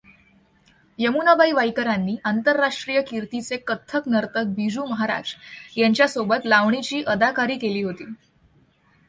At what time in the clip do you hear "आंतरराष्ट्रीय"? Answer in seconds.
2.23-3.01